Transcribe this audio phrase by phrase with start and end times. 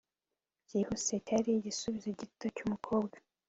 [0.65, 3.15] Byihuse cyari igisubizo gito cyumukobwa